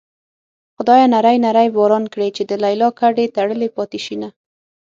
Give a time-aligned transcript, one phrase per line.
[0.77, 4.29] خدايه نری نری باران کړې چې د ليلا ګډې تړلې پاتې شينه